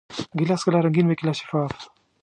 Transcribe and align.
ګیلاس 0.37 0.61
کله 0.65 0.79
رنګین 0.85 1.05
وي، 1.07 1.15
کله 1.19 1.33
شفاف. 1.39 1.73